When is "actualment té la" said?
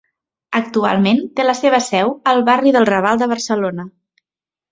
0.59-1.55